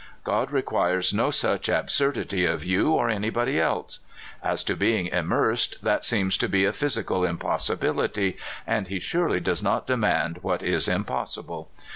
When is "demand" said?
9.85-10.39